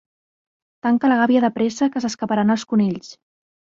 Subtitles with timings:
[0.87, 3.13] Tanca la gàbia de pressa que s'escaparan els conills.